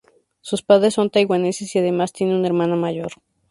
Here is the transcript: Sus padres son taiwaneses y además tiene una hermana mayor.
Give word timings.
Sus 0.41 0.63
padres 0.63 0.95
son 0.95 1.11
taiwaneses 1.11 1.75
y 1.75 1.77
además 1.77 2.11
tiene 2.11 2.33
una 2.35 2.47
hermana 2.47 2.75
mayor. 2.75 3.11